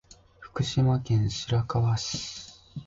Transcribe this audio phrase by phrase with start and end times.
[0.39, 2.55] 福島県白河市